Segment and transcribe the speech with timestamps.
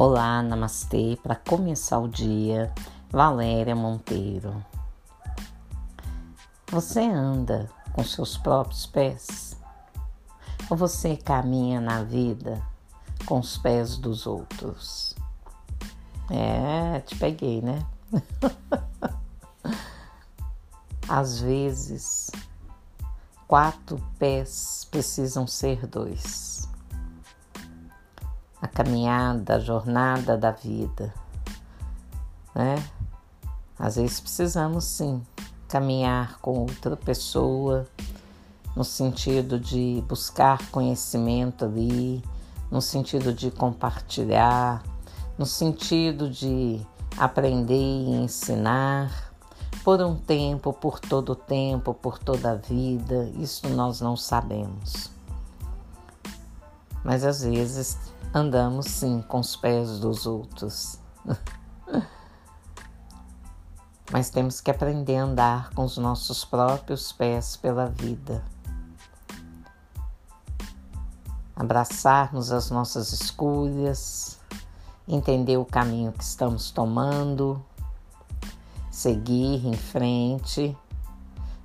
[0.00, 1.18] Olá, namastê.
[1.20, 2.72] Para começar o dia,
[3.10, 4.64] Valéria Monteiro.
[6.70, 9.56] Você anda com seus próprios pés?
[10.70, 12.62] Ou você caminha na vida
[13.26, 15.16] com os pés dos outros?
[16.30, 17.84] É, te peguei, né?
[21.08, 22.30] Às vezes,
[23.48, 26.57] quatro pés precisam ser dois
[28.60, 31.12] a caminhada, a jornada da vida,
[32.54, 32.82] né?
[33.78, 35.22] Às vezes precisamos sim
[35.68, 37.86] caminhar com outra pessoa
[38.74, 42.22] no sentido de buscar conhecimento ali,
[42.70, 44.82] no sentido de compartilhar,
[45.36, 46.80] no sentido de
[47.16, 49.32] aprender e ensinar
[49.84, 55.17] por um tempo, por todo o tempo, por toda a vida, isso nós não sabemos.
[57.04, 57.96] Mas às vezes
[58.34, 60.98] andamos sim com os pés dos outros.
[64.10, 68.42] Mas temos que aprender a andar com os nossos próprios pés pela vida.
[71.54, 74.38] Abraçarmos as nossas escolhas,
[75.06, 77.62] entender o caminho que estamos tomando,
[78.90, 80.76] seguir em frente.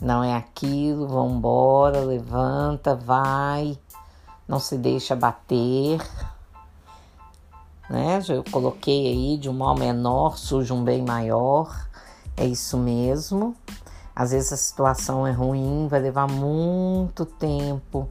[0.00, 3.76] Não é aquilo, vamos embora, levanta, vai,
[4.48, 6.00] não se deixa bater
[7.88, 8.20] né?
[8.28, 11.88] Eu coloquei aí de um mal menor surge um bem maior,
[12.36, 13.56] é isso mesmo.
[14.14, 18.08] Às vezes a situação é ruim, vai levar muito tempo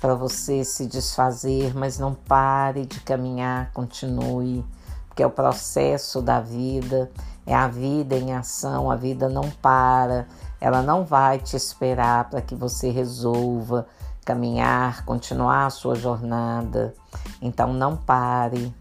[0.00, 4.64] para você se desfazer, mas não pare de caminhar, continue,
[5.08, 7.10] porque é o processo da vida,
[7.44, 10.28] é a vida em ação, a vida não para,
[10.60, 13.84] ela não vai te esperar para que você resolva
[14.28, 16.94] caminhar, continuar a sua jornada.
[17.40, 18.74] Então não pare.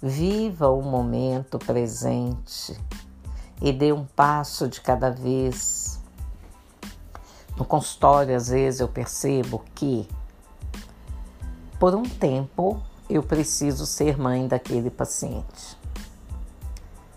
[0.00, 2.80] Viva o momento presente
[3.60, 6.00] e dê um passo de cada vez.
[7.54, 10.08] No consultório, às vezes, eu percebo que,
[11.78, 15.76] por um tempo, eu preciso ser mãe daquele paciente.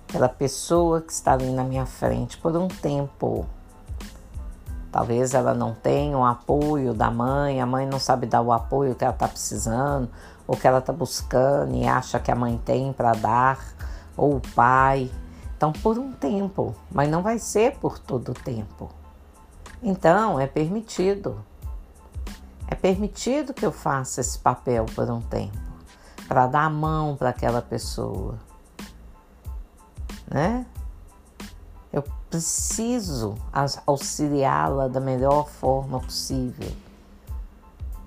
[0.09, 3.45] Aquela pessoa que está ali na minha frente, por um tempo.
[4.95, 8.95] Talvez ela não tenha o apoio da mãe, a mãe não sabe dar o apoio
[8.95, 10.09] que ela está precisando,
[10.47, 13.59] ou que ela está buscando e acha que a mãe tem para dar,
[14.15, 15.11] ou o pai.
[15.57, 18.89] Então, por um tempo, mas não vai ser por todo o tempo.
[19.83, 21.43] Então, é permitido.
[22.65, 25.57] É permitido que eu faça esse papel por um tempo,
[26.25, 28.39] para dar a mão para aquela pessoa.
[30.25, 30.65] Né?
[32.35, 33.35] Preciso
[33.85, 36.71] auxiliá-la da melhor forma possível.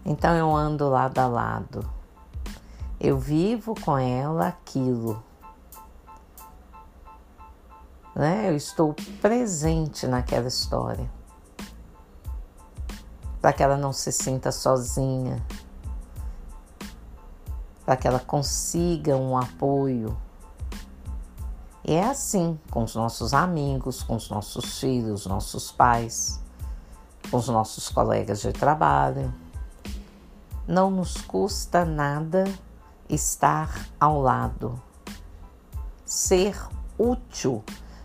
[0.04, 1.98] Então eu ando lado a lado
[3.00, 5.22] eu vivo com ela aquilo.
[8.14, 8.50] Né?
[8.50, 11.08] Eu estou presente naquela história.
[13.40, 15.40] Para que ela não se sinta sozinha.
[17.86, 20.16] Para que ela consiga um apoio.
[21.90, 26.38] É assim com os nossos amigos, com os nossos filhos, nossos pais,
[27.30, 29.32] com os nossos colegas de trabalho.
[30.66, 32.44] Não nos custa nada
[33.08, 34.78] estar ao lado,
[36.04, 36.54] ser
[36.98, 37.64] útil,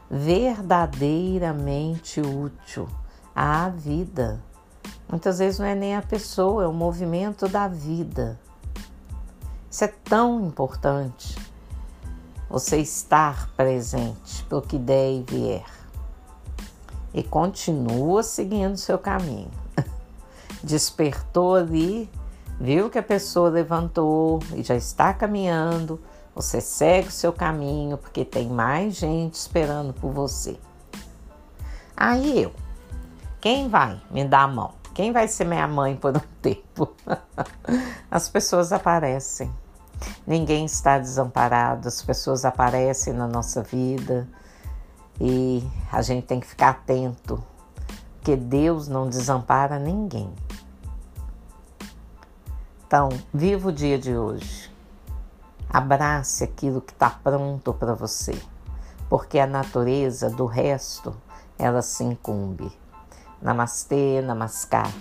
[0.10, 2.88] verdadeiramente útil
[3.36, 4.42] à vida.
[5.10, 8.40] Muitas vezes não é nem a pessoa, é o movimento da vida.
[9.70, 11.43] Isso é tão importante.
[12.53, 15.66] Você estar presente pelo que der e vier.
[17.12, 19.50] E continua seguindo seu caminho.
[20.64, 22.08] Despertou ali
[22.59, 26.00] viu que a pessoa levantou e já está caminhando,
[26.36, 30.56] você segue o seu caminho porque tem mais gente esperando por você.
[31.97, 32.52] Aí eu,
[33.41, 34.76] quem vai me dar a mão?
[34.94, 36.94] Quem vai ser minha mãe por um tempo?
[38.11, 39.52] As pessoas aparecem.
[40.26, 44.28] Ninguém está desamparado, as pessoas aparecem na nossa vida
[45.20, 47.44] e a gente tem que ficar atento,
[48.16, 50.34] porque Deus não desampara ninguém.
[52.85, 54.72] Então, viva o dia de hoje.
[55.70, 58.40] Abrace aquilo que está pronto para você,
[59.09, 61.16] porque a natureza do resto
[61.58, 62.72] ela se incumbe.
[63.41, 64.91] Namastê, namaskar.